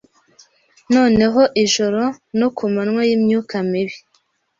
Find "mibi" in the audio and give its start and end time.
3.71-3.95